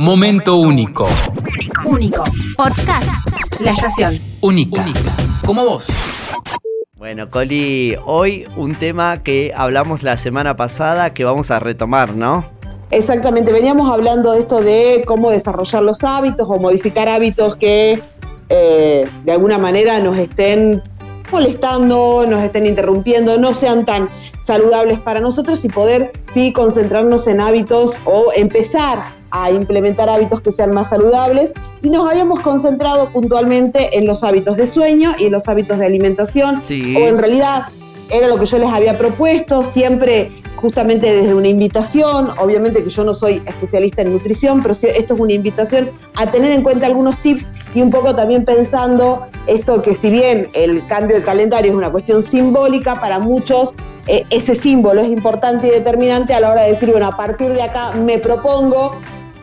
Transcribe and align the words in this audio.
Momento 0.00 0.56
único. 0.56 1.06
Único. 1.84 2.24
Podcast. 2.56 3.08
La 3.60 3.70
estación. 3.70 4.18
Única. 4.40 4.84
Como 5.46 5.64
vos. 5.64 5.88
Bueno, 6.96 7.30
Coli, 7.30 7.96
hoy 8.04 8.44
un 8.56 8.74
tema 8.74 9.22
que 9.22 9.52
hablamos 9.54 10.02
la 10.02 10.18
semana 10.18 10.56
pasada 10.56 11.14
que 11.14 11.24
vamos 11.24 11.52
a 11.52 11.60
retomar, 11.60 12.16
¿no? 12.16 12.44
Exactamente, 12.90 13.52
veníamos 13.52 13.88
hablando 13.88 14.32
de 14.32 14.40
esto 14.40 14.60
de 14.60 15.04
cómo 15.06 15.30
desarrollar 15.30 15.82
los 15.82 16.02
hábitos 16.02 16.46
o 16.50 16.58
modificar 16.58 17.08
hábitos 17.08 17.54
que 17.56 18.02
eh, 18.48 19.08
de 19.24 19.32
alguna 19.32 19.58
manera 19.58 20.00
nos 20.00 20.16
estén 20.18 20.82
molestando, 21.30 22.26
nos 22.28 22.42
estén 22.42 22.66
interrumpiendo, 22.66 23.38
no 23.38 23.54
sean 23.54 23.84
tan 23.84 24.08
saludables 24.44 25.00
para 25.00 25.20
nosotros 25.20 25.64
y 25.64 25.68
poder 25.68 26.12
sí 26.32 26.52
concentrarnos 26.52 27.26
en 27.26 27.40
hábitos 27.40 27.96
o 28.04 28.30
empezar 28.36 29.02
a 29.30 29.50
implementar 29.50 30.08
hábitos 30.08 30.40
que 30.42 30.52
sean 30.52 30.70
más 30.72 30.90
saludables 30.90 31.54
y 31.82 31.88
nos 31.90 32.08
habíamos 32.10 32.40
concentrado 32.40 33.08
puntualmente 33.08 33.96
en 33.96 34.06
los 34.06 34.22
hábitos 34.22 34.56
de 34.56 34.66
sueño 34.66 35.14
y 35.18 35.26
en 35.26 35.32
los 35.32 35.48
hábitos 35.48 35.78
de 35.78 35.86
alimentación 35.86 36.60
Sí. 36.62 36.94
o 36.96 37.08
en 37.08 37.18
realidad 37.18 37.66
era 38.10 38.28
lo 38.28 38.38
que 38.38 38.46
yo 38.46 38.58
les 38.58 38.68
había 38.68 38.98
propuesto, 38.98 39.62
siempre 39.62 40.30
justamente 40.56 41.12
desde 41.12 41.34
una 41.34 41.48
invitación, 41.48 42.30
obviamente 42.38 42.82
que 42.82 42.90
yo 42.90 43.04
no 43.04 43.14
soy 43.14 43.42
especialista 43.46 44.02
en 44.02 44.12
nutrición, 44.12 44.62
pero 44.62 44.74
esto 44.74 45.14
es 45.14 45.20
una 45.20 45.32
invitación 45.32 45.90
a 46.14 46.30
tener 46.30 46.52
en 46.52 46.62
cuenta 46.62 46.86
algunos 46.86 47.16
tips 47.18 47.46
y 47.74 47.82
un 47.82 47.90
poco 47.90 48.14
también 48.14 48.44
pensando 48.44 49.26
esto 49.46 49.82
que 49.82 49.94
si 49.94 50.10
bien 50.10 50.48
el 50.54 50.86
cambio 50.86 51.16
de 51.16 51.22
calendario 51.22 51.72
es 51.72 51.76
una 51.76 51.90
cuestión 51.90 52.22
simbólica, 52.22 53.00
para 53.00 53.18
muchos 53.18 53.74
eh, 54.06 54.24
ese 54.30 54.54
símbolo 54.54 55.00
es 55.00 55.08
importante 55.08 55.66
y 55.68 55.70
determinante 55.70 56.34
a 56.34 56.40
la 56.40 56.50
hora 56.50 56.62
de 56.62 56.70
decir, 56.70 56.90
bueno, 56.90 57.06
a 57.06 57.16
partir 57.16 57.52
de 57.52 57.62
acá 57.62 57.92
me 57.92 58.18
propongo 58.18 58.96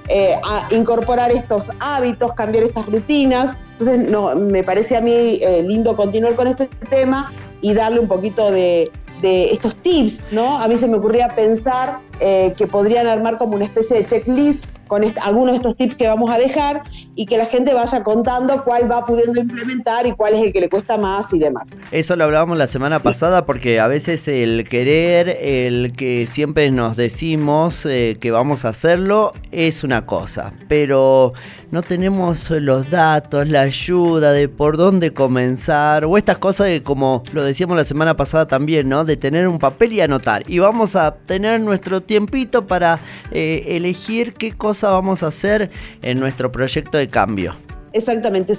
eh, 0.07 0.35
a 0.43 0.67
incorporar 0.71 1.31
estos 1.31 1.71
hábitos, 1.79 2.33
cambiar 2.33 2.65
estas 2.65 2.85
rutinas. 2.85 3.55
Entonces, 3.79 4.09
no, 4.09 4.35
me 4.35 4.63
parece 4.63 4.95
a 4.97 5.01
mí 5.01 5.39
eh, 5.41 5.63
lindo 5.63 5.95
continuar 5.95 6.35
con 6.35 6.47
este 6.47 6.67
tema 6.89 7.31
y 7.61 7.73
darle 7.73 7.99
un 7.99 8.07
poquito 8.07 8.51
de, 8.51 8.91
de 9.21 9.53
estos 9.53 9.75
tips, 9.75 10.21
¿no? 10.31 10.57
A 10.57 10.67
mí 10.67 10.77
se 10.77 10.87
me 10.87 10.97
ocurría 10.97 11.29
pensar 11.29 11.99
eh, 12.19 12.53
que 12.57 12.67
podrían 12.67 13.07
armar 13.07 13.37
como 13.37 13.55
una 13.55 13.65
especie 13.65 13.97
de 13.97 14.05
checklist 14.05 14.65
con 14.87 15.03
algunos 15.21 15.53
de 15.53 15.57
estos 15.57 15.77
tips 15.77 15.95
que 15.95 16.07
vamos 16.07 16.29
a 16.29 16.37
dejar 16.37 16.83
y 17.15 17.25
que 17.25 17.37
la 17.37 17.45
gente 17.45 17.73
vaya 17.73 18.03
contando 18.03 18.63
cuál 18.63 18.89
va 18.89 19.05
pudiendo 19.05 19.39
implementar 19.39 20.05
y 20.05 20.11
cuál 20.13 20.35
es 20.35 20.43
el 20.43 20.53
que 20.53 20.61
le 20.61 20.69
cuesta 20.69 20.97
más 20.97 21.33
y 21.33 21.39
demás. 21.39 21.69
Eso 21.91 22.15
lo 22.15 22.23
hablábamos 22.23 22.57
la 22.57 22.67
semana 22.67 22.99
pasada 22.99 23.45
porque 23.45 23.79
a 23.79 23.87
veces 23.87 24.27
el 24.27 24.67
querer, 24.67 25.29
el 25.29 25.93
que 25.95 26.27
siempre 26.27 26.71
nos 26.71 26.97
decimos 26.97 27.85
eh, 27.85 28.17
que 28.19 28.31
vamos 28.31 28.65
a 28.65 28.69
hacerlo 28.69 29.33
es 29.51 29.83
una 29.83 30.05
cosa, 30.05 30.53
pero 30.67 31.33
no 31.71 31.81
tenemos 31.81 32.49
los 32.49 32.89
datos, 32.89 33.47
la 33.47 33.61
ayuda 33.61 34.33
de 34.33 34.49
por 34.49 34.75
dónde 34.75 35.13
comenzar 35.13 36.03
o 36.03 36.17
estas 36.17 36.37
cosas 36.37 36.67
que 36.67 36.83
como 36.83 37.23
lo 37.31 37.45
decíamos 37.45 37.77
la 37.77 37.85
semana 37.85 38.17
pasada 38.17 38.45
también, 38.45 38.89
¿no? 38.89 39.05
De 39.05 39.15
tener 39.15 39.47
un 39.47 39.57
papel 39.57 39.93
y 39.93 40.01
anotar. 40.01 40.43
Y 40.47 40.59
vamos 40.59 40.97
a 40.97 41.15
tener 41.15 41.61
nuestro 41.61 42.01
tiempito 42.01 42.67
para 42.67 42.99
eh, 43.31 43.63
elegir 43.69 44.33
qué 44.33 44.51
cosa 44.51 44.89
vamos 44.89 45.23
a 45.23 45.27
hacer 45.27 45.71
en 46.01 46.19
nuestro 46.19 46.51
proyecto 46.51 46.97
de 46.97 47.07
cambio. 47.11 47.53
Exactamente. 47.93 48.53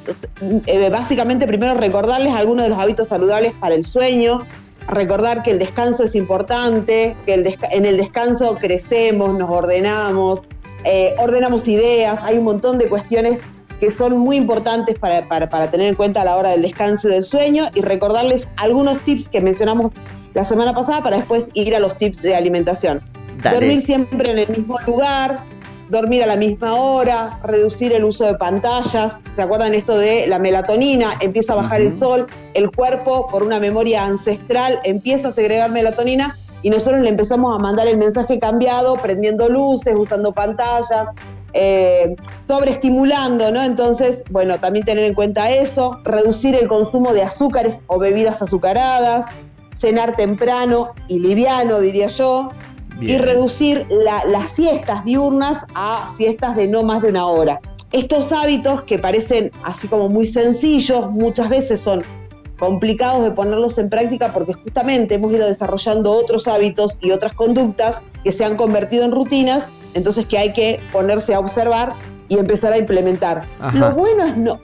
Eh, 0.67 0.91
básicamente, 0.91 1.47
primero 1.47 1.75
recordarles 1.75 2.35
algunos 2.35 2.65
de 2.65 2.69
los 2.69 2.79
hábitos 2.79 3.09
saludables 3.09 3.53
para 3.59 3.75
el 3.75 3.85
sueño, 3.85 4.43
recordar 4.89 5.43
que 5.43 5.51
el 5.53 5.59
descanso 5.59 6.05
es 6.05 6.15
importante, 6.15 7.17
que 7.27 7.35
el 7.35 7.57
en 7.71 7.85
el 7.87 7.97
descanso 7.97 8.55
crecemos, 8.57 9.37
nos 9.39 9.51
ordenamos, 9.51 10.43
eh, 10.85 11.15
ordenamos 11.19 11.67
ideas, 11.67 12.21
hay 12.23 12.39
un 12.39 12.45
montón 12.45 12.79
de 12.79 12.89
cuestiones 12.89 13.45
que 13.81 13.91
son 13.91 14.17
muy 14.19 14.37
importantes 14.37 14.99
para, 14.99 15.27
para- 15.27 15.49
para 15.49 15.71
tener 15.71 15.89
en 15.89 15.95
cuenta 15.95 16.21
a 16.23 16.25
la 16.25 16.37
hora 16.37 16.51
del 16.51 16.63
descanso 16.63 17.09
y 17.09 17.13
del 17.13 17.25
sueño 17.25 17.69
y 17.75 17.81
recordarles 17.81 18.49
algunos 18.57 19.01
tips 19.01 19.29
que 19.29 19.41
mencionamos 19.41 19.93
la 20.35 20.45
semana 20.45 20.75
pasada 20.75 21.03
para 21.03 21.17
después 21.17 21.49
ir 21.55 21.75
a 21.75 21.79
los 21.81 21.97
tips 21.99 22.23
de 22.23 22.35
alimentación. 22.37 23.01
Dale. 23.43 23.57
Dormir 23.57 23.81
siempre 23.81 24.31
en 24.31 24.39
el 24.39 24.49
mismo 24.49 24.79
lugar, 24.87 25.41
dormir 25.93 26.23
a 26.23 26.27
la 26.27 26.37
misma 26.37 26.75
hora, 26.75 27.39
reducir 27.45 27.93
el 27.93 28.05
uso 28.05 28.25
de 28.25 28.35
pantallas. 28.35 29.21
¿Se 29.37 29.43
acuerdan 29.43 29.75
esto 29.75 29.97
de 29.99 30.27
la 30.27 30.39
melatonina? 30.39 31.19
Empieza 31.21 31.53
a 31.53 31.57
bajar 31.57 31.83
el 31.83 31.93
sol, 31.93 32.27
el 32.55 32.71
cuerpo, 32.71 33.29
por 33.29 33.43
una 33.43 33.61
memoria 33.61 34.07
ancestral, 34.07 34.81
empieza 34.85 35.29
a 35.29 35.33
segregar 35.33 35.71
melatonina 35.71 36.39
y 36.63 36.71
nosotros 36.71 37.03
le 37.03 37.11
empezamos 37.11 37.55
a 37.55 37.63
mandar 37.63 37.89
el 37.89 37.99
mensaje 37.99 38.39
cambiado, 38.39 38.95
prendiendo 38.95 39.51
luces, 39.51 39.95
usando 39.95 40.33
pantallas, 40.33 41.09
eh, 41.53 42.17
sobreestimulando, 42.49 43.53
¿no? 43.53 43.63
Entonces, 43.63 44.25
bueno, 44.31 44.59
también 44.59 44.87
tener 44.87 45.05
en 45.05 45.13
cuenta 45.13 45.51
eso, 45.51 46.01
reducir 46.05 46.55
el 46.55 46.69
consumo 46.69 47.13
de 47.13 47.23
azúcares 47.23 47.83
o 47.87 47.99
bebidas 47.99 48.41
azucaradas, 48.41 49.27
cenar 49.77 50.17
temprano 50.17 50.93
y 51.07 51.19
liviano, 51.19 51.81
diría 51.81 52.07
yo, 52.07 52.51
y 53.01 53.17
reducir 53.19 53.87
la- 53.91 54.25
las 54.27 54.51
siestas 54.51 55.05
diurnas 55.05 55.67
a 55.75 56.09
siestas 56.17 56.57
de 56.57 56.69
no 56.69 56.83
más 56.83 57.03
de 57.03 57.09
una 57.09 57.27
hora. 57.27 57.61
Estos 57.91 58.33
hábitos 58.33 58.83
que 58.85 58.99
parecen 58.99 59.51
así 59.65 59.89
como 59.89 60.09
muy 60.09 60.27
sencillos, 60.27 61.11
muchas 61.11 61.49
veces 61.49 61.81
son 61.81 62.03
complicados 62.59 63.25
de 63.25 63.33
ponerlos 63.33 63.77
en 63.79 63.91
práctica 63.91 64.33
porque 64.33 64.55
justamente 64.55 65.17
hemos 65.17 65.33
ido 65.33 65.47
desarrollando 65.49 66.13
otros 66.13 66.47
hábitos 66.47 66.97
y 67.01 67.11
otras 67.11 67.35
conductas 67.35 67.97
que 68.23 68.31
se 68.31 68.45
han 68.45 68.57
convertido 68.57 69.05
en 69.05 69.11
rutinas, 69.13 69.65
entonces 69.95 70.27
que 70.27 70.39
hay 70.39 70.53
que 70.53 70.81
ponerse 70.93 71.35
a 71.35 71.41
observar 71.41 71.93
y 72.29 72.39
empezar 72.39 72.73
a 72.73 72.79
implementar. 72.79 73.43
Ajá. 73.61 73.77
Lo 73.77 73.95
bueno 73.95 74.25
es 74.25 74.37
no... 74.37 74.61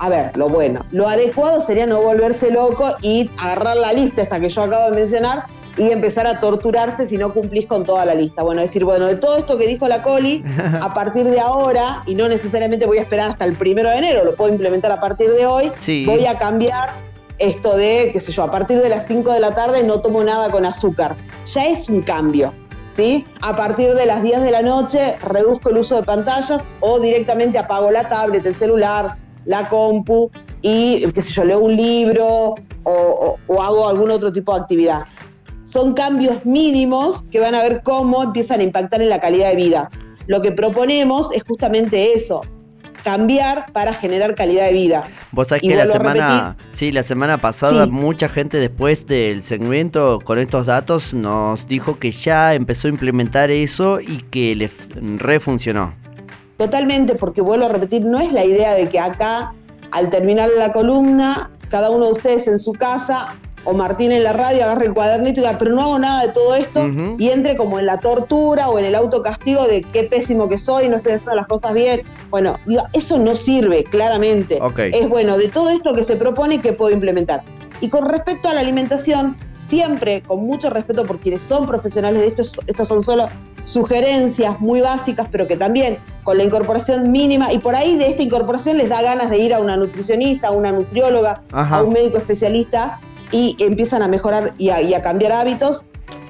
a 0.00 0.08
ver, 0.08 0.36
lo 0.36 0.48
bueno. 0.48 0.80
Lo 0.90 1.08
adecuado 1.08 1.62
sería 1.62 1.86
no 1.86 2.02
volverse 2.02 2.50
loco 2.50 2.96
y 3.00 3.30
agarrar 3.38 3.76
la 3.76 3.92
lista 3.92 4.22
esta 4.22 4.40
que 4.40 4.50
yo 4.50 4.64
acabo 4.64 4.90
de 4.90 4.96
mencionar 4.96 5.44
y 5.76 5.90
empezar 5.90 6.26
a 6.26 6.40
torturarse 6.40 7.06
si 7.08 7.18
no 7.18 7.32
cumplís 7.32 7.66
con 7.66 7.84
toda 7.84 8.04
la 8.04 8.14
lista. 8.14 8.42
Bueno, 8.42 8.62
decir, 8.62 8.84
bueno, 8.84 9.06
de 9.06 9.16
todo 9.16 9.36
esto 9.36 9.58
que 9.58 9.66
dijo 9.66 9.86
la 9.88 10.02
Coli, 10.02 10.42
a 10.80 10.94
partir 10.94 11.24
de 11.24 11.38
ahora, 11.40 12.02
y 12.06 12.14
no 12.14 12.28
necesariamente 12.28 12.86
voy 12.86 12.98
a 12.98 13.02
esperar 13.02 13.30
hasta 13.32 13.44
el 13.44 13.54
primero 13.54 13.90
de 13.90 13.96
enero, 13.98 14.24
lo 14.24 14.34
puedo 14.34 14.50
implementar 14.52 14.90
a 14.92 15.00
partir 15.00 15.30
de 15.32 15.46
hoy, 15.46 15.70
Sí. 15.80 16.04
voy 16.06 16.24
a 16.26 16.38
cambiar 16.38 16.90
esto 17.38 17.76
de, 17.76 18.10
qué 18.12 18.20
sé 18.20 18.32
yo, 18.32 18.44
a 18.44 18.50
partir 18.50 18.80
de 18.80 18.88
las 18.88 19.06
5 19.06 19.32
de 19.32 19.40
la 19.40 19.54
tarde 19.54 19.82
no 19.82 20.00
tomo 20.00 20.22
nada 20.24 20.50
con 20.50 20.64
azúcar. 20.64 21.14
Ya 21.52 21.66
es 21.66 21.88
un 21.88 22.00
cambio. 22.02 22.52
¿Sí? 22.96 23.26
A 23.42 23.54
partir 23.54 23.92
de 23.92 24.06
las 24.06 24.22
10 24.22 24.40
de 24.40 24.50
la 24.50 24.62
noche 24.62 25.16
reduzco 25.18 25.68
el 25.68 25.76
uso 25.76 25.96
de 25.96 26.02
pantallas 26.02 26.64
o 26.80 26.98
directamente 26.98 27.58
apago 27.58 27.90
la 27.90 28.08
tablet, 28.08 28.46
el 28.46 28.54
celular, 28.54 29.16
la 29.44 29.68
compu 29.68 30.30
y, 30.62 31.06
qué 31.12 31.20
sé 31.20 31.30
yo, 31.30 31.44
leo 31.44 31.58
un 31.58 31.76
libro 31.76 32.54
o, 32.84 32.90
o- 32.90 33.36
o 33.48 33.62
hago 33.62 33.86
algún 33.86 34.10
otro 34.10 34.32
tipo 34.32 34.54
de 34.54 34.60
actividad. 34.62 35.02
Son 35.76 35.92
cambios 35.92 36.46
mínimos 36.46 37.22
que 37.30 37.38
van 37.38 37.54
a 37.54 37.60
ver 37.60 37.82
cómo 37.82 38.22
empiezan 38.22 38.60
a 38.60 38.62
impactar 38.62 39.02
en 39.02 39.10
la 39.10 39.20
calidad 39.20 39.50
de 39.50 39.56
vida. 39.56 39.90
Lo 40.26 40.40
que 40.40 40.50
proponemos 40.50 41.28
es 41.34 41.42
justamente 41.42 42.14
eso, 42.14 42.40
cambiar 43.04 43.70
para 43.74 43.92
generar 43.92 44.34
calidad 44.34 44.68
de 44.68 44.72
vida. 44.72 45.06
Vos 45.32 45.48
sabés 45.48 45.64
Y 45.64 45.68
que 45.68 45.74
la 45.76 45.86
semana, 45.86 46.56
sí, 46.72 46.92
la 46.92 47.02
semana 47.02 47.36
pasada 47.36 47.84
Sí. 47.84 47.90
mucha 47.90 48.30
gente 48.30 48.56
después 48.56 49.06
del 49.06 49.44
segmento 49.44 50.18
con 50.24 50.38
estos 50.38 50.64
datos 50.64 51.12
nos 51.12 51.68
dijo 51.68 51.98
que 51.98 52.10
ya 52.10 52.54
empezó 52.54 52.88
a 52.88 52.90
implementar 52.92 53.50
eso 53.50 54.00
y 54.00 54.22
que 54.30 54.56
le 54.56 54.70
refuncionó. 55.18 55.92
Totalmente, 56.56 57.16
porque 57.16 57.42
vuelvo 57.42 57.66
a 57.66 57.68
repetir, 57.68 58.02
no 58.06 58.18
es 58.18 58.32
la 58.32 58.46
idea 58.46 58.72
de 58.72 58.88
que 58.88 58.98
acá, 58.98 59.52
al 59.90 60.08
terminar 60.08 60.48
la 60.56 60.72
columna, 60.72 61.50
cada 61.68 61.90
uno 61.90 62.06
de 62.06 62.12
ustedes 62.12 62.48
en 62.48 62.58
su 62.58 62.72
casa 62.72 63.34
o 63.66 63.74
Martín 63.74 64.12
en 64.12 64.24
la 64.24 64.32
radio 64.32 64.64
agarre 64.64 64.86
el 64.86 64.94
cuadernito 64.94 65.40
y 65.40 65.42
diga, 65.42 65.58
pero 65.58 65.74
no 65.74 65.82
hago 65.82 65.98
nada 65.98 66.26
de 66.26 66.32
todo 66.32 66.54
esto 66.54 66.88
y 67.18 67.28
entre 67.28 67.56
como 67.56 67.78
en 67.78 67.86
la 67.86 67.98
tortura 67.98 68.68
o 68.68 68.78
en 68.78 68.86
el 68.86 68.94
autocastigo 68.94 69.66
de 69.66 69.82
qué 69.82 70.04
pésimo 70.04 70.48
que 70.48 70.56
soy, 70.56 70.88
no 70.88 70.96
estoy 70.96 71.14
haciendo 71.14 71.34
las 71.34 71.46
cosas 71.46 71.74
bien. 71.74 72.02
Bueno, 72.30 72.56
digo, 72.64 72.84
eso 72.92 73.18
no 73.18 73.34
sirve, 73.34 73.84
claramente. 73.84 74.58
Es 74.92 75.08
bueno, 75.08 75.36
de 75.36 75.48
todo 75.48 75.70
esto 75.70 75.92
que 75.92 76.04
se 76.04 76.16
propone, 76.16 76.60
que 76.60 76.72
puedo 76.72 76.92
implementar. 76.94 77.42
Y 77.80 77.88
con 77.88 78.08
respecto 78.08 78.48
a 78.48 78.54
la 78.54 78.60
alimentación, 78.60 79.36
siempre 79.68 80.22
con 80.22 80.46
mucho 80.46 80.70
respeto 80.70 81.04
por 81.04 81.18
quienes 81.18 81.42
son 81.42 81.66
profesionales 81.66 82.22
de 82.22 82.28
esto, 82.28 82.42
estos 82.66 82.88
son 82.88 83.02
solo 83.02 83.28
sugerencias 83.66 84.60
muy 84.60 84.80
básicas, 84.80 85.28
pero 85.30 85.48
que 85.48 85.56
también 85.56 85.98
con 86.22 86.38
la 86.38 86.44
incorporación 86.44 87.10
mínima, 87.10 87.52
y 87.52 87.58
por 87.58 87.74
ahí 87.74 87.96
de 87.96 88.10
esta 88.10 88.22
incorporación 88.22 88.78
les 88.78 88.88
da 88.88 89.02
ganas 89.02 89.28
de 89.28 89.38
ir 89.38 89.52
a 89.52 89.58
una 89.58 89.76
nutricionista, 89.76 90.48
a 90.48 90.50
una 90.52 90.72
nutrióloga, 90.72 91.42
Ajá. 91.52 91.78
a 91.78 91.82
un 91.82 91.92
médico 91.92 92.16
especialista, 92.16 93.00
y 93.32 93.56
empiezan 93.58 94.02
a 94.02 94.08
mejorar 94.08 94.52
y 94.58 94.70
a, 94.70 95.02
cambiar 95.02 95.32
hábitos. 95.32 95.84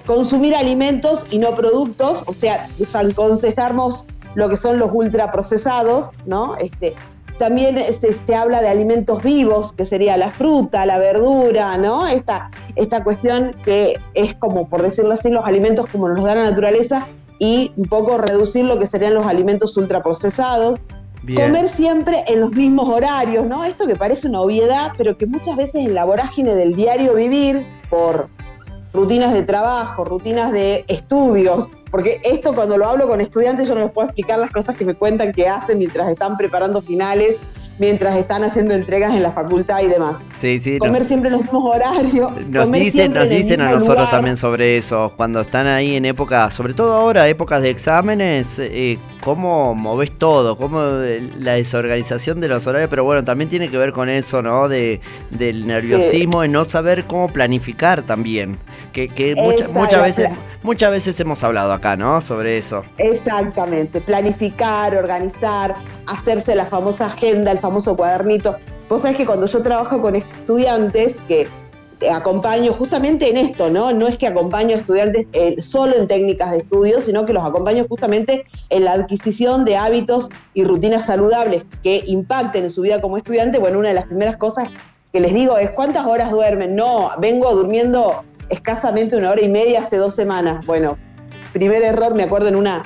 Consumir 0.07 0.55
alimentos 0.55 1.25
y 1.31 1.39
no 1.39 1.57
productos, 1.57 2.23
o 2.27 2.35
sea, 2.35 2.69
desaconsejamos 2.79 4.07
lo 4.37 4.49
que 4.49 4.57
son 4.57 4.79
los 4.79 4.91
ultraprocesados, 4.93 6.11
¿no? 6.27 6.57
Este, 6.59 6.95
también 7.39 7.77
este, 7.77 8.13
se 8.13 8.35
habla 8.35 8.61
de 8.61 8.69
alimentos 8.69 9.23
vivos, 9.23 9.73
que 9.73 9.85
sería 9.85 10.17
la 10.17 10.31
fruta, 10.31 10.87
la 10.87 10.99
verdura, 10.99 11.77
¿no? 11.77 12.07
Esta, 12.07 12.51
esta 12.77 13.03
cuestión 13.03 13.57
que 13.65 13.99
es 14.15 14.35
como, 14.37 14.69
por 14.69 14.83
decirlo 14.83 15.13
así, 15.13 15.29
los 15.29 15.45
alimentos 15.45 15.91
como 15.91 16.09
nos 16.09 16.25
da 16.25 16.37
la 16.37 16.45
naturaleza, 16.45 17.07
y 17.39 17.73
un 17.77 17.85
poco 17.85 18.19
reducir 18.19 18.65
lo 18.65 18.79
que 18.79 18.87
serían 18.87 19.15
los 19.15 19.27
alimentos 19.27 19.77
ultraprocesados. 19.77 20.79
Comer 21.23 21.69
siempre 21.69 22.25
en 22.29 22.41
los 22.41 22.53
mismos 22.53 22.89
horarios, 22.89 23.47
¿no? 23.47 23.65
Esto 23.65 23.87
que 23.87 23.97
parece 23.97 24.29
una 24.29 24.41
obviedad, 24.41 24.93
pero 24.97 25.17
que 25.19 25.27
muchas 25.27 25.57
veces 25.57 25.87
en 25.87 25.95
la 25.95 26.05
vorágine 26.05 26.55
del 26.55 26.75
diario 26.77 27.15
vivir, 27.15 27.65
por 27.89 28.29
rutinas 28.93 29.35
de 29.35 29.43
trabajo, 29.43 30.05
rutinas 30.05 30.53
de 30.53 30.85
estudios, 30.89 31.69
porque 31.91 32.21
esto 32.25 32.55
cuando 32.55 32.79
lo 32.79 32.87
hablo 32.87 33.09
con 33.09 33.21
estudiantes 33.21 33.69
yo 33.69 33.75
no 33.75 33.83
les 33.83 33.93
puedo 33.93 34.07
explicar 34.07 34.39
las 34.39 34.51
cosas 34.51 34.77
que 34.77 34.85
me 34.85 34.95
cuentan 34.95 35.33
que 35.33 35.49
hacen 35.49 35.79
mientras 35.79 36.09
están 36.09 36.37
preparando 36.37 36.81
finales 36.83 37.37
mientras 37.78 38.17
están 38.17 38.43
haciendo 38.44 38.75
entregas 38.75 39.12
en 39.14 39.23
la 39.23 39.32
facultad 39.32 39.81
y 39.82 39.87
demás. 39.88 40.17
Sí, 40.37 40.58
sí. 40.61 40.78
Comer 40.78 41.00
nos, 41.00 41.08
siempre 41.08 41.31
los 41.31 41.43
mismos 41.43 41.75
horarios. 41.75 42.32
nos 42.49 42.73
dicen, 42.73 43.12
nos 43.12 43.28
dicen 43.28 43.61
a 43.61 43.67
nosotros 43.70 43.96
lugar. 43.96 44.11
también 44.11 44.37
sobre 44.37 44.76
eso, 44.76 45.12
cuando 45.17 45.40
están 45.40 45.67
ahí 45.67 45.96
en 45.96 46.05
épocas, 46.05 46.55
sobre 46.55 46.75
todo 46.75 46.94
ahora, 46.94 47.28
épocas 47.28 47.62
de 47.62 47.70
exámenes, 47.70 48.58
eh, 48.58 48.99
cómo 49.20 49.75
moves 49.75 50.12
todo, 50.12 50.56
cómo 50.56 50.81
eh, 51.02 51.28
la 51.38 51.52
desorganización 51.52 52.40
de 52.40 52.49
los 52.49 52.67
horarios, 52.67 52.90
pero 52.90 53.05
bueno, 53.05 53.25
también 53.25 53.50
tiene 53.50 53.69
que 53.69 53.76
ver 53.78 53.93
con 53.93 54.08
eso, 54.08 54.43
¿no? 54.43 54.69
De, 54.69 55.00
del 55.31 55.67
nerviosismo, 55.67 56.44
y 56.44 56.49
no 56.49 56.69
saber 56.69 57.05
cómo 57.05 57.28
planificar 57.28 58.02
también. 58.02 58.56
Que, 58.93 59.08
que 59.08 59.34
mucha- 59.34 59.69
muchas 59.69 60.02
veces, 60.02 60.28
muchas 60.67 60.91
veces 60.91 61.19
hemos 61.21 61.43
hablado 61.45 61.73
acá, 61.73 61.97
¿no? 61.97 62.21
Sobre 62.21 62.59
eso. 62.59 62.83
Exactamente, 62.99 64.01
planificar, 64.01 64.95
organizar, 64.97 65.77
hacerse 66.07 66.55
la 66.55 66.67
famosa 66.67 67.07
agenda, 67.07 67.53
el 67.53 67.59
famoso 67.59 67.97
cuadernito. 67.97 68.57
Vos 68.89 69.01
sabés 69.01 69.17
que 69.17 69.25
cuando 69.25 69.47
yo 69.47 69.63
trabajo 69.63 70.03
con 70.03 70.17
estudiantes, 70.17 71.17
que 71.29 71.49
acompaño 72.11 72.73
justamente 72.73 73.31
en 73.31 73.37
esto, 73.39 73.71
¿no? 73.71 73.93
No 73.93 74.07
es 74.07 74.19
que 74.19 74.27
acompaño 74.27 74.75
a 74.75 74.81
estudiantes 74.81 75.27
eh, 75.33 75.57
solo 75.63 75.97
en 75.97 76.09
técnicas 76.09 76.51
de 76.51 76.59
estudio, 76.59 77.01
sino 77.01 77.25
que 77.25 77.33
los 77.33 77.45
acompaño 77.45 77.87
justamente 77.89 78.45
en 78.69 78.85
la 78.85 78.93
adquisición 78.93 79.65
de 79.65 79.77
hábitos 79.77 80.29
y 80.53 80.65
rutinas 80.65 81.07
saludables 81.07 81.65
que 81.83 82.03
impacten 82.07 82.65
en 82.65 82.71
su 82.71 82.83
vida 82.83 83.01
como 83.01 83.17
estudiante. 83.17 83.59
Bueno, 83.59 83.79
una 83.79 83.89
de 83.89 83.95
las 83.95 84.07
primeras 84.07 84.37
cosas 84.37 84.69
que 85.12 85.21
les 85.21 85.33
digo 85.33 85.57
es 85.57 85.71
cuántas 85.71 86.05
horas 86.05 86.31
duermen. 86.31 86.77
No, 86.77 87.11
vengo 87.19 87.55
durmiendo 87.55 88.25
escasamente 88.51 89.17
una 89.17 89.31
hora 89.31 89.43
y 89.43 89.49
media 89.49 89.81
hace 89.81 89.97
dos 89.97 90.15
semanas. 90.15 90.65
Bueno, 90.67 90.97
primer 91.53 91.83
error, 91.83 92.15
me 92.15 92.23
acuerdo 92.25 92.49
en 92.49 92.57
una 92.57 92.83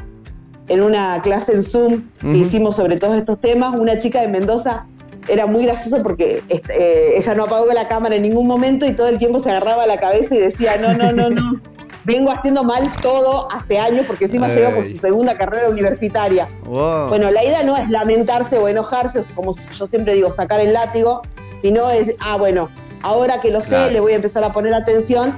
en 0.69 0.83
una 0.83 1.21
clase 1.23 1.53
en 1.53 1.65
Zoom 1.65 2.03
que 2.21 2.39
hicimos 2.39 2.77
sobre 2.77 2.97
todos 2.97 3.17
estos 3.17 3.41
temas, 3.41 3.77
una 3.77 3.99
chica 3.99 4.21
de 4.21 4.29
Mendoza 4.29 4.87
era 5.27 5.47
muy 5.47 5.65
gracioso 5.67 6.01
porque 6.03 6.43
este, 6.49 6.73
eh, 7.13 7.19
ella 7.19 7.35
no 7.35 7.45
apagó 7.45 7.73
la 7.73 7.89
cámara 7.89 8.15
en 8.15 8.23
ningún 8.23 8.47
momento 8.47 8.87
y 8.87 8.95
todo 8.95 9.09
el 9.09 9.19
tiempo 9.19 9.41
se 9.41 9.51
agarraba 9.51 9.87
la 9.87 9.99
cabeza 9.99 10.35
y 10.35 10.39
decía, 10.39 10.77
no, 10.81 10.93
no, 10.95 11.13
no, 11.13 11.29
no, 11.29 11.61
vengo 12.05 12.31
haciendo 12.31 12.63
mal 12.63 12.89
todo 13.03 13.51
hace 13.51 13.79
años 13.79 14.07
porque 14.07 14.27
encima 14.27 14.47
Ay. 14.47 14.57
llegó 14.57 14.75
por 14.77 14.87
su 14.87 14.99
segunda 14.99 15.37
carrera 15.37 15.69
universitaria. 15.69 16.49
Wow. 16.67 17.09
Bueno, 17.09 17.31
la 17.33 17.45
idea 17.45 17.65
no 17.65 17.77
es 17.77 17.89
lamentarse 17.91 18.57
o 18.59 18.69
enojarse, 18.69 19.25
como 19.35 19.53
yo 19.77 19.87
siempre 19.89 20.15
digo, 20.15 20.31
sacar 20.31 20.61
el 20.61 20.73
látigo, 20.73 21.23
sino 21.61 21.91
es, 21.91 22.15
ah, 22.21 22.37
bueno, 22.37 22.69
ahora 23.03 23.41
que 23.41 23.51
lo 23.51 23.61
sé, 23.61 23.69
Claro. 23.71 23.93
le 23.93 24.01
voy 24.01 24.13
a 24.13 24.17
empezar 24.17 24.45
a 24.45 24.53
poner 24.53 24.73
atención 24.75 25.37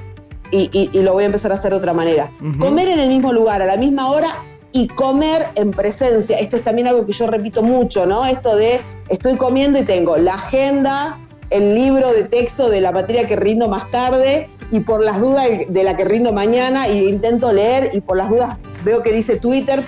y, 0.53 0.69
y- 0.71 0.89
y 0.93 1.01
lo 1.01 1.13
voy 1.13 1.23
a 1.23 1.25
empezar 1.27 1.51
a 1.51 1.55
hacer 1.55 1.71
de 1.71 1.77
otra 1.77 1.93
manera. 1.93 2.29
Comer 2.59 2.87
en 2.87 2.99
el 2.99 3.09
mismo 3.09 3.33
lugar, 3.33 3.61
a 3.61 3.65
la 3.65 3.77
misma 3.77 4.09
hora 4.11 4.35
y 4.71 4.87
comer 4.87 5.47
en 5.55 5.71
presencia. 5.71 6.39
Esto 6.39 6.57
es 6.57 6.63
también 6.63 6.87
algo 6.87 7.05
que 7.05 7.11
yo 7.13 7.27
repito 7.27 7.61
mucho, 7.63 8.05
¿no? 8.05 8.25
Esto 8.25 8.55
de 8.55 8.79
estoy 9.09 9.35
comiendo 9.35 9.79
y 9.79 9.83
tengo 9.83 10.17
la 10.17 10.35
agenda, 10.35 11.17
el 11.49 11.73
libro 11.75 12.11
de 12.13 12.23
texto 12.23 12.69
de 12.69 12.81
la 12.81 12.91
materia 12.91 13.27
que 13.27 13.35
rindo 13.35 13.67
más 13.67 13.89
tarde 13.91 14.49
y 14.71 14.79
por 14.79 15.01
las 15.03 15.19
dudas 15.19 15.47
de 15.67 15.83
la 15.83 15.95
que 15.95 16.05
rindo 16.05 16.33
mañana 16.33 16.87
y 16.87 17.07
intento 17.09 17.51
leer 17.53 17.91
y 17.93 18.01
por 18.01 18.17
las 18.17 18.29
dudas 18.29 18.57
veo 18.83 19.03
que 19.03 19.11
dice 19.11 19.35
Twitter, 19.35 19.83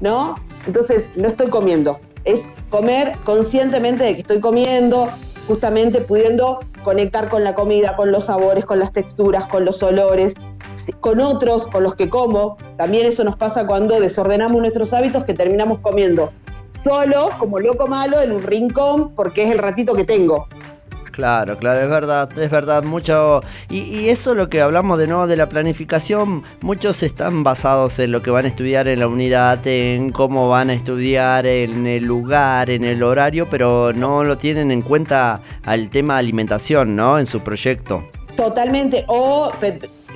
¿no? 0.00 0.34
Entonces 0.66 1.08
no 1.16 1.28
estoy 1.28 1.48
comiendo, 1.48 1.98
es 2.24 2.42
comer 2.70 3.12
conscientemente 3.24 4.04
de 4.04 4.14
que 4.16 4.20
estoy 4.22 4.40
comiendo, 4.40 5.08
justamente 5.46 6.00
pudiendo 6.00 6.60
conectar 6.82 7.28
con 7.28 7.44
la 7.44 7.54
comida, 7.54 7.96
con 7.96 8.12
los 8.12 8.26
sabores, 8.26 8.64
con 8.64 8.78
las 8.78 8.92
texturas, 8.92 9.46
con 9.46 9.64
los 9.64 9.82
olores, 9.82 10.34
con 11.00 11.20
otros, 11.20 11.66
con 11.68 11.82
los 11.82 11.94
que 11.94 12.08
como. 12.08 12.56
También 12.76 13.06
eso 13.06 13.24
nos 13.24 13.36
pasa 13.36 13.66
cuando 13.66 14.00
desordenamos 14.00 14.60
nuestros 14.60 14.92
hábitos 14.92 15.24
que 15.24 15.34
terminamos 15.34 15.78
comiendo 15.80 16.30
solo, 16.78 17.30
como 17.38 17.58
loco 17.58 17.88
malo, 17.88 18.20
en 18.20 18.30
un 18.30 18.42
rincón, 18.42 19.12
porque 19.14 19.44
es 19.44 19.50
el 19.50 19.58
ratito 19.58 19.94
que 19.94 20.04
tengo. 20.04 20.46
Claro, 21.16 21.56
claro, 21.56 21.80
es 21.80 21.88
verdad, 21.88 22.38
es 22.38 22.50
verdad, 22.50 22.84
mucho. 22.84 23.40
Y, 23.70 23.78
y 23.78 24.10
eso 24.10 24.34
lo 24.34 24.50
que 24.50 24.60
hablamos 24.60 24.98
de 24.98 25.06
nuevo 25.06 25.26
de 25.26 25.38
la 25.38 25.48
planificación, 25.48 26.42
muchos 26.60 27.02
están 27.02 27.42
basados 27.42 27.98
en 28.00 28.12
lo 28.12 28.20
que 28.20 28.30
van 28.30 28.44
a 28.44 28.48
estudiar 28.48 28.86
en 28.86 29.00
la 29.00 29.08
unidad, 29.08 29.66
en 29.66 30.10
cómo 30.10 30.50
van 30.50 30.68
a 30.68 30.74
estudiar, 30.74 31.46
en 31.46 31.86
el 31.86 32.04
lugar, 32.04 32.68
en 32.68 32.84
el 32.84 33.02
horario, 33.02 33.48
pero 33.50 33.94
no 33.94 34.24
lo 34.24 34.36
tienen 34.36 34.70
en 34.70 34.82
cuenta 34.82 35.40
al 35.64 35.88
tema 35.88 36.18
alimentación, 36.18 36.94
¿no? 36.94 37.18
En 37.18 37.26
su 37.26 37.40
proyecto. 37.40 38.04
Totalmente. 38.36 39.06
O 39.06 39.50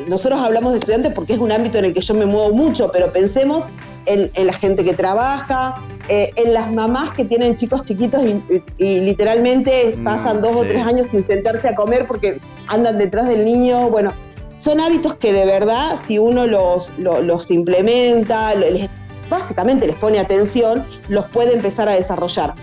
nosotros 0.07 0.39
hablamos 0.39 0.73
de 0.73 0.81
estudiantes 0.81 1.15
porque 1.15 1.33
es 1.33 1.39
un 1.39 1.51
ámbito 1.51 1.79
en 1.79 1.87
el 1.87 1.95
que 1.95 2.03
yo 2.03 2.13
me 2.13 2.27
muevo 2.27 2.53
mucho, 2.53 2.93
pero 2.93 3.11
pensemos 3.11 3.71
en, 4.07 4.31
en 4.35 4.47
la 4.47 4.53
gente 4.55 4.85
que 4.85 4.95
trabaja, 4.95 5.75
eh, 6.09 6.31
en 6.37 6.55
las 6.55 6.73
mamás 6.73 7.15
que 7.15 7.25
tienen 7.25 7.57
chicos 7.57 7.85
chiquitos 7.85 8.25
y, 8.25 8.43
y- 8.79 8.85
y 8.85 9.01
literalmente 9.01 9.95
Mm, 9.97 10.05
pasan 10.05 10.41
dos 10.43 10.57
o 10.57 10.63
tres 10.65 10.85
años 10.87 11.07
sin 11.11 11.27
sentarse 11.27 11.69
a 11.69 11.75
comer 11.75 12.07
porque 12.07 12.39
andan 12.69 12.99
detrás 12.99 13.29
del 13.29 13.45
niño. 13.45 13.89
Bueno, 13.91 14.13
son 14.57 14.81
hábitos 14.81 15.15
que 15.17 15.33
de 15.33 15.45
verdad, 15.45 15.97
si 16.07 16.19
uno 16.19 16.47
los, 16.47 16.91
lo- 16.99 17.23
los 17.23 17.51
implementa, 17.51 18.55
les- 18.55 18.89
básicamente 19.29 19.87
les 19.87 19.97
pone 19.97 20.19
atención, 20.19 20.85
los 21.09 21.27
puede 21.27 21.55
empezar 21.55 21.89
a 21.89 21.93
desarrollar. 21.93 22.55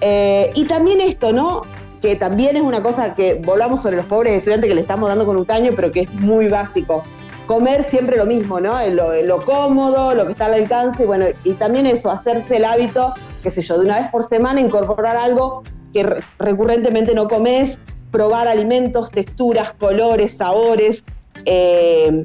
Eh, 0.00 0.50
y 0.54 0.64
también 0.64 1.00
esto, 1.00 1.32
¿no? 1.32 1.62
Que 2.02 2.16
también 2.16 2.56
es 2.56 2.62
una 2.62 2.82
cosa 2.82 3.14
que 3.14 3.34
volvamos 3.34 3.80
sobre 3.82 3.96
los 3.96 4.04
pobres 4.06 4.34
estudiantes 4.36 4.68
que 4.68 4.74
le 4.74 4.82
estamos 4.82 5.08
dando 5.08 5.24
con 5.24 5.36
un 5.36 5.44
caño, 5.44 5.72
pero 5.74 5.90
que 5.90 6.00
es 6.02 6.12
muy 6.14 6.48
básico. 6.48 7.02
Comer 7.46 7.84
siempre 7.84 8.16
lo 8.16 8.24
mismo, 8.26 8.58
¿no? 8.60 8.78
Lo, 8.88 9.20
lo 9.22 9.44
cómodo, 9.44 10.14
lo 10.14 10.24
que 10.26 10.32
está 10.32 10.46
al 10.46 10.54
alcance, 10.54 11.04
bueno, 11.04 11.26
y 11.44 11.52
también 11.52 11.86
eso, 11.86 12.10
hacerse 12.10 12.56
el 12.56 12.64
hábito, 12.64 13.12
qué 13.42 13.50
sé 13.50 13.60
yo, 13.60 13.78
de 13.78 13.84
una 13.84 14.00
vez 14.00 14.10
por 14.10 14.24
semana 14.24 14.60
incorporar 14.60 15.16
algo 15.16 15.62
que 15.92 16.04
re- 16.04 16.22
recurrentemente 16.38 17.14
no 17.14 17.28
comes, 17.28 17.78
probar 18.10 18.48
alimentos, 18.48 19.10
texturas, 19.10 19.72
colores, 19.74 20.36
sabores. 20.38 21.04
eh, 21.44 22.24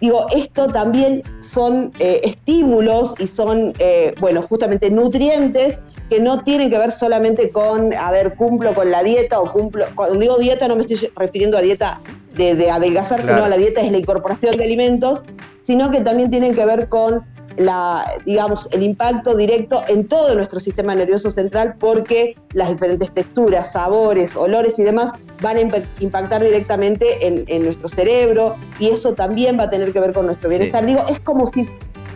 digo, 0.00 0.26
esto 0.34 0.66
también 0.66 1.22
son 1.40 1.92
eh, 2.00 2.20
estímulos 2.24 3.14
y 3.20 3.28
son, 3.28 3.72
eh, 3.78 4.12
bueno, 4.20 4.42
justamente 4.42 4.90
nutrientes 4.90 5.80
que 6.10 6.18
no 6.18 6.42
tienen 6.42 6.68
que 6.68 6.78
ver 6.78 6.90
solamente 6.90 7.50
con, 7.50 7.94
a 7.94 8.10
ver, 8.10 8.34
cumplo 8.34 8.74
con 8.74 8.90
la 8.90 9.02
dieta 9.04 9.40
o 9.40 9.50
cumplo, 9.52 9.86
cuando 9.94 10.18
digo 10.18 10.36
dieta 10.38 10.66
no 10.66 10.74
me 10.76 10.82
estoy 10.82 11.10
refiriendo 11.16 11.56
a 11.56 11.60
dieta 11.62 12.00
de, 12.34 12.54
de 12.54 12.70
adelgazar, 12.70 13.20
Claro. 13.20 13.34
sino 13.34 13.44
a 13.44 13.48
la 13.48 13.56
dieta 13.56 13.80
es 13.80 13.90
la 13.92 13.98
incorporación 13.98 14.56
de 14.56 14.64
alimentos, 14.64 15.22
sino 15.64 15.90
que 15.90 16.00
también 16.00 16.30
tienen 16.30 16.54
que 16.54 16.64
ver 16.64 16.88
con 16.88 17.24
la, 17.58 18.10
digamos, 18.24 18.66
el 18.72 18.82
impacto 18.82 19.36
directo 19.36 19.82
en 19.86 20.08
todo 20.08 20.34
nuestro 20.34 20.58
sistema 20.58 20.94
nervioso 20.94 21.30
central 21.30 21.74
porque 21.78 22.34
las 22.54 22.70
diferentes 22.70 23.12
texturas, 23.12 23.72
sabores, 23.72 24.34
olores 24.36 24.78
y 24.78 24.82
demás 24.82 25.12
van 25.42 25.58
a 25.58 25.60
impa- 25.60 25.84
impactar 26.00 26.42
directamente 26.42 27.26
en, 27.26 27.44
en 27.48 27.64
nuestro 27.64 27.90
cerebro 27.90 28.56
y 28.78 28.88
eso 28.88 29.12
también 29.12 29.58
va 29.58 29.64
a 29.64 29.70
tener 29.70 29.92
que 29.92 30.00
ver 30.00 30.14
con 30.14 30.24
nuestro 30.26 30.48
bienestar. 30.48 30.86
Digo, 30.86 31.04
es 31.10 31.20
como 31.20 31.46
si, 31.46 31.68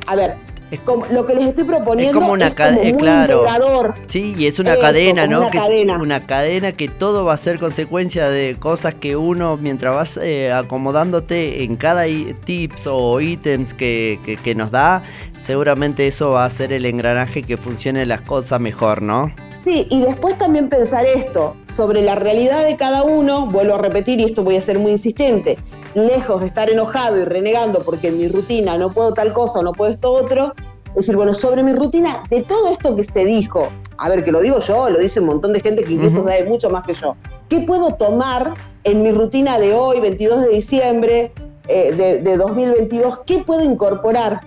a 0.06 0.16
ver, 0.16 0.35
Es 0.70 0.80
como, 0.80 1.06
lo 1.06 1.25
que 1.26 1.35
les 1.37 1.46
estoy 1.49 1.62
proponiendo 1.64 2.11
Es 2.18 2.20
como 2.20 2.32
una 2.32 2.49
es 2.49 2.54
cade- 2.56 2.78
como 2.78 2.90
muy 2.90 2.99
claro. 2.99 3.42
integrador. 3.44 3.94
Sí, 4.08 4.35
y 4.37 4.46
es 4.46 4.58
una 4.58 4.73
Eso, 4.73 4.80
cadena, 4.82 5.26
¿no? 5.28 5.38
una 5.42 5.50
que 5.50 5.58
cadena. 5.58 5.94
es 5.94 6.00
una 6.02 6.26
cadena 6.26 6.73
que 6.73 6.88
todo 6.88 7.25
va 7.25 7.35
a 7.35 7.37
ser 7.37 7.61
consecuencia 7.61 8.28
de 8.28 8.56
cosas 8.58 8.94
que 8.94 9.14
uno, 9.14 9.56
mientras 9.56 9.94
vas 9.94 10.16
eh, 10.20 10.50
acomodándote 10.52 11.62
en 11.62 11.76
cada 11.76 12.04
tips 12.44 12.88
o 12.88 13.20
ítems 13.20 13.75
que, 13.75 14.18
que- 14.25 14.37
que 14.37 14.54
nos 14.56 14.73
da, 14.73 15.02
seguramente 15.44 16.08
eso 16.08 16.30
va 16.30 16.44
a 16.44 16.50
ser 16.50 16.73
el 16.73 16.85
engranaje 16.85 17.44
que 17.44 17.56
funcione 17.56 18.04
las 18.04 18.23
cosas 18.23 18.61
mejor, 18.61 19.02
¿no? 19.02 19.32
Sí, 19.64 19.87
y 19.90 20.00
después 20.00 20.37
también 20.38 20.68
pensar 20.68 21.06
esto, 21.06 21.56
sobre 21.73 22.02
la 22.02 22.14
realidad 22.16 22.64
de 22.64 22.76
cada 22.76 23.02
uno, 23.04 23.46
vuelvo 23.46 23.75
a 23.75 23.78
repetir 23.78 24.18
y 24.20 24.25
esto 24.25 24.42
voy 24.42 24.56
a 24.56 24.62
ser 24.62 24.78
muy 24.80 24.92
insistente, 24.92 25.58
lejos 25.97 26.41
de 26.41 26.49
estar 26.49 26.71
enojado 26.71 27.21
y 27.21 27.25
renegando 27.25 27.81
porque 27.81 28.09
en 28.09 28.19
mi 28.19 28.29
rutina 28.29 28.76
no 28.76 28.93
puedo 28.93 29.15
tal 29.15 29.33
cosa 29.33 29.61
o 29.61 29.62
no 29.62 29.73
puedo 29.73 29.91
esto 29.91 30.12
otro, 30.12 30.55
decir, 30.95 31.17
bueno, 31.17 31.35
sobre 31.35 31.62
mi 31.62 31.73
rutina, 31.73 32.23
de 32.31 32.43
todo 32.43 32.71
esto 32.71 32.95
que 32.95 33.05
se 33.05 33.25
dijo, 33.25 33.69
a 33.99 34.09
ver, 34.09 34.25
que 34.25 34.33
lo 34.33 34.41
digo 34.41 34.61
yo, 34.61 34.91
lo 34.91 34.99
dice 34.99 35.21
un 35.21 35.26
montón 35.26 35.53
de 35.53 35.61
gente 35.61 35.85
que 35.85 35.93
incluso 35.93 36.25
sabe 36.25 36.45
mucho 36.45 36.71
más 36.71 36.85
que 36.85 36.95
yo, 36.95 37.17
¿qué 37.49 37.61
puedo 37.61 37.95
tomar 37.95 38.55
en 38.85 39.03
mi 39.03 39.12
rutina 39.12 39.59
de 39.59 39.75
hoy, 39.75 40.00
22 40.00 40.43
de 40.43 40.49
diciembre 40.49 41.33
eh, 41.69 41.93
de, 41.93 42.19
de 42.19 42.37
2022? 42.37 43.21
¿Qué 43.26 43.38
puedo 43.38 43.62
incorporar? 43.62 44.41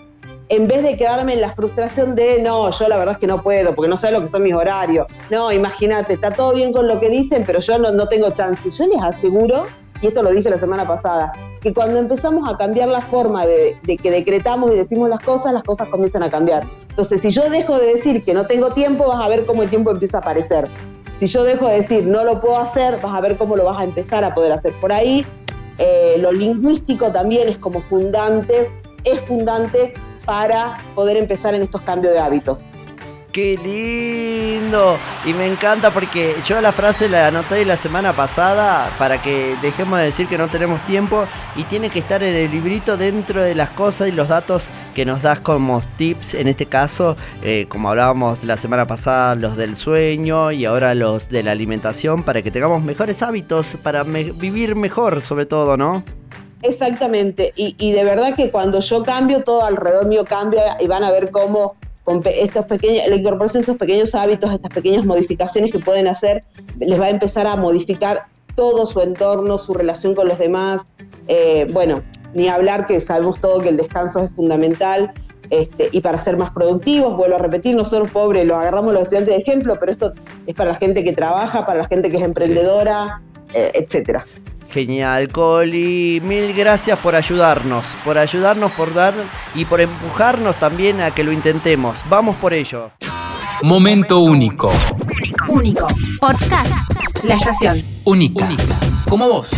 en 0.49 0.67
vez 0.67 0.81
de 0.81 0.97
quedarme 0.97 1.33
en 1.33 1.41
la 1.41 1.53
frustración 1.53 2.15
de 2.15 2.41
no, 2.41 2.71
yo 2.71 2.87
la 2.87 2.97
verdad 2.97 3.13
es 3.13 3.19
que 3.19 3.27
no 3.27 3.41
puedo, 3.41 3.75
porque 3.75 3.87
no 3.87 3.97
sé 3.97 4.11
lo 4.11 4.23
que 4.23 4.29
son 4.29 4.41
mis 4.43 4.55
horarios. 4.55 5.05
No, 5.29 5.51
imagínate, 5.51 6.13
está 6.13 6.31
todo 6.31 6.53
bien 6.55 6.73
con 6.73 6.87
lo 6.87 6.99
que 6.99 7.07
dicen, 7.07 7.43
pero 7.45 7.59
yo 7.59 7.77
no, 7.77 7.91
no 7.91 8.07
tengo 8.07 8.31
chance. 8.31 8.69
Yo 8.71 8.87
les 8.87 9.01
aseguro 9.01 9.65
y 10.01 10.07
esto 10.07 10.23
lo 10.23 10.31
dije 10.31 10.49
la 10.49 10.57
semana 10.57 10.87
pasada, 10.87 11.33
que 11.61 11.73
cuando 11.73 11.99
empezamos 11.99 12.47
a 12.47 12.57
cambiar 12.57 12.87
la 12.87 13.01
forma 13.01 13.45
de, 13.45 13.75
que 14.01 14.11
decretamos 14.11 14.71
y 14.71 14.75
decimos 14.75 15.09
las 15.09 15.21
cosas, 15.21 15.53
las 15.53 15.63
cosas 15.63 15.89
comienzan 15.89 16.23
a 16.23 16.29
cambiar. 16.29 16.63
Entonces, 16.89 17.21
si 17.21 17.29
yo 17.31 17.49
dejo 17.49 17.77
de 17.77 17.95
decir 17.95 18.23
que 18.23 18.33
no 18.33 18.45
tengo 18.45 18.71
tiempo, 18.71 19.07
vas 19.07 19.25
a 19.25 19.29
ver 19.29 19.45
cómo 19.45 19.63
el 19.63 19.69
tiempo 19.69 19.91
empieza 19.91 20.17
a 20.17 20.21
aparecer. 20.21 20.67
Si 21.19 21.27
yo 21.27 21.43
dejo 21.43 21.67
de 21.67 21.75
decir 21.75 22.05
no 22.05 22.23
lo 22.23 22.39
puedo 22.39 22.57
hacer, 22.57 22.99
vas 23.01 23.13
a 23.13 23.21
ver 23.21 23.35
cómo 23.35 23.57
lo 23.57 23.65
vas 23.65 23.79
a 23.79 23.83
empezar 23.83 24.23
a 24.23 24.33
poder 24.33 24.53
hacer. 24.53 24.71
Por 24.79 24.93
ahí, 24.93 25.25
eh, 25.77 26.15
lo 26.19 26.31
lingüístico 26.31 27.11
también 27.11 27.49
es 27.49 27.57
como 27.57 27.81
fundante, 27.81 28.69
es 29.03 29.19
fundante 29.21 29.93
para 30.25 30.77
poder 30.95 31.17
empezar 31.17 31.55
en 31.55 31.63
estos 31.63 31.81
cambios 31.81 32.13
de 32.13 32.19
hábitos. 32.19 32.65
¡Qué 33.31 33.59
lindo! 33.63 34.97
Y 35.23 35.33
me 35.33 35.45
encanta 35.45 35.91
porque 35.91 36.35
yo 36.47 36.59
la 36.61 36.71
frase 36.71 37.07
la 37.07 37.27
anoté 37.27 37.63
la 37.63 37.77
semana 37.77 38.11
pasada 38.13 38.91
para 38.97 39.21
que 39.21 39.55
dejemos 39.61 39.99
de 39.99 40.05
decir 40.05 40.27
que 40.27 40.39
no 40.39 40.47
tenemos 40.47 40.81
tiempo 40.81 41.25
y 41.55 41.61
tiene 41.65 41.91
que 41.91 41.99
estar 41.99 42.23
en 42.23 42.35
el 42.35 42.49
librito 42.49 42.97
dentro 42.97 43.43
de 43.43 43.53
las 43.53 43.69
cosas 43.69 44.07
y 44.07 44.13
los 44.13 44.29
datos 44.29 44.67
que 44.95 45.05
nos 45.05 45.21
das 45.21 45.41
como 45.41 45.79
tips, 45.97 46.33
en 46.33 46.47
este 46.47 46.65
caso, 46.65 47.15
eh, 47.43 47.67
como 47.69 47.91
hablábamos 47.91 48.43
la 48.43 48.57
semana 48.57 48.87
pasada, 48.87 49.35
los 49.35 49.55
del 49.55 49.77
sueño 49.77 50.51
y 50.51 50.65
ahora 50.65 50.95
los 50.95 51.29
de 51.29 51.43
la 51.43 51.51
alimentación, 51.51 52.23
para 52.23 52.41
que 52.41 52.49
tengamos 52.49 52.81
mejores 52.81 53.21
hábitos, 53.21 53.77
para 53.83 54.01
vivir 54.03 54.75
mejor 54.75 55.21
sobre 55.21 55.45
todo, 55.45 55.77
¿no? 55.77 56.03
Exactamente, 56.63 57.53
y, 57.55 57.75
y 57.77 57.91
de 57.91 58.03
verdad 58.03 58.35
que 58.35 58.49
cuando 58.49 58.79
yo 58.79 59.03
cambio, 59.03 59.43
todo 59.43 59.65
alrededor 59.65 60.07
mío 60.07 60.25
cambia 60.25 60.77
y 60.81 60.87
van 60.87 61.03
a 61.03 61.11
ver 61.11 61.29
cómo 61.29 61.77
estos 62.25 62.65
pequeños, 62.65 63.07
la 63.07 63.15
incorporación 63.15 63.61
de 63.61 63.71
estos 63.71 63.77
pequeños 63.77 64.15
hábitos, 64.15 64.51
estas 64.51 64.73
pequeñas 64.73 65.05
modificaciones 65.05 65.71
que 65.71 65.79
pueden 65.79 66.07
hacer, 66.07 66.43
les 66.79 66.99
va 66.99 67.05
a 67.05 67.09
empezar 67.09 67.47
a 67.47 67.55
modificar 67.55 68.25
todo 68.55 68.85
su 68.87 69.01
entorno, 69.01 69.57
su 69.57 69.73
relación 69.73 70.15
con 70.15 70.27
los 70.27 70.37
demás. 70.37 70.85
Eh, 71.27 71.67
bueno, 71.71 72.01
ni 72.33 72.49
hablar 72.49 72.87
que 72.87 72.99
sabemos 73.01 73.39
todo 73.39 73.61
que 73.61 73.69
el 73.69 73.77
descanso 73.77 74.19
es 74.23 74.31
fundamental. 74.31 75.13
Este, 75.49 75.89
y 75.91 76.01
para 76.01 76.19
ser 76.19 76.37
más 76.37 76.51
productivos, 76.51 77.15
vuelvo 77.17 77.35
a 77.35 77.39
repetir, 77.39 77.75
nosotros 77.75 78.11
pobres 78.11 78.45
lo 78.45 78.55
agarramos 78.55 78.93
los 78.93 79.03
estudiantes 79.03 79.35
de 79.35 79.41
ejemplo, 79.41 79.77
pero 79.79 79.91
esto 79.91 80.13
es 80.45 80.55
para 80.55 80.73
la 80.73 80.77
gente 80.77 81.03
que 81.03 81.11
trabaja, 81.13 81.65
para 81.65 81.79
la 81.79 81.87
gente 81.87 82.11
que 82.11 82.17
es 82.17 82.23
emprendedora, 82.23 83.21
eh, 83.53 83.71
etcétera. 83.73 84.27
Genial, 84.71 85.29
Coli. 85.29 86.21
Mil 86.23 86.53
gracias 86.53 86.99
por 86.99 87.15
ayudarnos, 87.15 87.87
por 88.03 88.17
ayudarnos, 88.17 88.71
por 88.73 88.93
dar 88.93 89.13
y 89.55 89.65
por 89.65 89.81
empujarnos 89.81 90.55
también 90.57 91.01
a 91.01 91.11
que 91.11 91.23
lo 91.23 91.31
intentemos. 91.31 92.01
Vamos 92.09 92.35
por 92.37 92.53
ello. 92.53 92.91
Momento 93.63 94.19
único. 94.19 94.71
Único. 95.47 95.87
Podcast. 96.19 96.73
La 97.23 97.33
estación. 97.35 97.83
Única. 98.05 98.47
Como 99.07 99.27
vos. 99.27 99.51